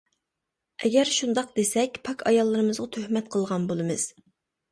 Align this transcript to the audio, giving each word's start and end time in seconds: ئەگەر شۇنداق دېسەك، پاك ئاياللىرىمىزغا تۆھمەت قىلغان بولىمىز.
ئەگەر 0.83 1.11
شۇنداق 1.17 1.51
دېسەك، 1.59 1.99
پاك 2.09 2.25
ئاياللىرىمىزغا 2.31 2.87
تۆھمەت 2.97 3.29
قىلغان 3.37 3.67
بولىمىز. 3.73 4.07